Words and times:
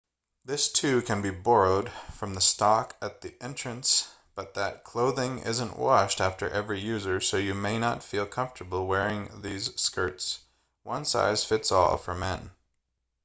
this 0.45 0.71
too 0.71 1.03
can 1.03 1.21
be 1.21 1.29
borrowed 1.29 1.91
from 2.15 2.33
the 2.33 2.41
stock 2.41 2.95
at 3.03 3.21
the 3.21 3.35
entrance 3.39 4.09
but 4.33 4.55
that 4.55 4.83
clothing 4.83 5.37
isn't 5.37 5.77
washed 5.77 6.19
after 6.19 6.49
every 6.49 6.79
user 6.79 7.21
so 7.21 7.37
you 7.37 7.53
may 7.53 7.77
not 7.77 8.01
feel 8.01 8.25
comfortable 8.25 8.87
wearing 8.87 9.29
these 9.43 9.79
skirts 9.79 10.39
one 10.81 11.05
size 11.05 11.43
fits 11.45 11.71
all 11.71 11.97
for 11.97 12.15
men 12.15 12.49